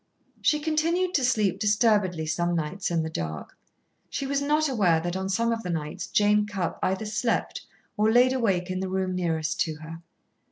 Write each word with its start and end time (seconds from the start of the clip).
She 0.41 0.59
continued 0.59 1.13
to 1.13 1.23
sleep, 1.23 1.59
disturbedly 1.59 2.25
some 2.25 2.55
nights, 2.55 2.89
in 2.89 3.03
the 3.03 3.09
dark. 3.11 3.55
She 4.09 4.25
was 4.25 4.41
not 4.41 4.67
aware 4.67 4.99
that 4.99 5.15
on 5.15 5.29
some 5.29 5.51
of 5.51 5.61
the 5.61 5.69
nights 5.69 6.07
Jane 6.07 6.47
Cupp 6.47 6.79
either 6.81 7.05
slept 7.05 7.67
or 7.97 8.11
laid 8.11 8.33
awake 8.33 8.71
in 8.71 8.79
the 8.79 8.89
room 8.89 9.13
nearest 9.13 9.59
to 9.59 9.75
her. 9.75 10.01